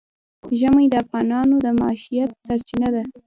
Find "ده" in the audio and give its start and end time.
2.95-3.03